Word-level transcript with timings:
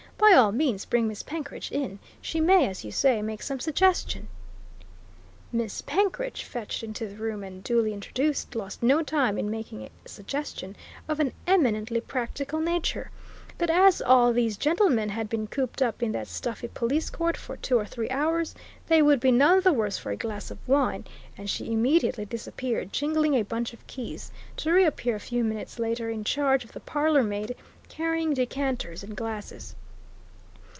By 0.17 0.33
all 0.37 0.51
means 0.51 0.85
bring 0.85 1.07
Miss 1.07 1.23
Penkridge 1.23 1.71
in 1.71 1.99
she 2.21 2.39
may, 2.39 2.67
as 2.67 2.85
you 2.85 2.91
say, 2.91 3.21
make 3.21 3.41
some 3.41 3.59
suggestion." 3.59 4.27
Miss 5.51 5.81
Penkridge, 5.81 6.43
fetched 6.43 6.83
into 6.83 7.07
the 7.07 7.15
room 7.15 7.43
and 7.43 7.63
duly 7.63 7.91
introduced, 7.91 8.55
lost 8.55 8.83
no 8.83 9.01
time 9.01 9.37
in 9.37 9.49
making 9.51 9.81
a 9.83 9.89
suggestion 10.07 10.75
of 11.09 11.19
an 11.19 11.33
eminently 11.47 11.99
practical 11.99 12.59
nature 12.61 13.09
that 13.57 13.71
as 13.71 14.01
all 14.01 14.31
these 14.31 14.57
gentlemen 14.57 15.09
had 15.09 15.27
been 15.27 15.47
cooped 15.47 15.81
up 15.81 16.03
in 16.03 16.11
that 16.11 16.27
stuffy 16.27 16.67
police 16.67 17.09
court 17.09 17.35
for 17.35 17.57
two 17.57 17.77
or 17.77 17.85
three 17.85 18.09
hours, 18.11 18.53
they 18.87 19.01
would 19.01 19.19
be 19.19 19.31
none 19.31 19.59
the 19.61 19.73
worse 19.73 19.97
for 19.97 20.11
a 20.11 20.15
glass 20.17 20.51
of 20.51 20.59
wine, 20.67 21.03
and 21.35 21.49
she 21.49 21.71
immediately 21.73 22.25
disappeared, 22.25 22.93
jingling 22.93 23.33
a 23.33 23.41
bunch 23.43 23.73
of 23.73 23.85
keys, 23.87 24.31
to 24.55 24.71
reappear 24.71 25.15
a 25.15 25.19
few 25.19 25.43
minutes 25.43 25.77
later 25.79 26.09
in 26.11 26.23
charge 26.23 26.63
of 26.63 26.71
the 26.73 26.79
parlour 26.79 27.23
maid 27.23 27.55
carrying 27.89 28.33
decanters 28.33 29.03
and 29.03 29.17
glasses. 29.17 29.75